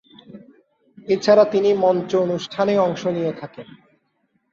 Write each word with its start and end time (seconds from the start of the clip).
এছাড়া 1.07 1.43
তিনি 1.45 1.69
মঞ্চ 1.73 2.11
অনুষ্ঠানেও 2.17 2.83
অংশ 2.83 3.03
নিয়ে 3.07 3.33
থাকেন। 3.33 3.67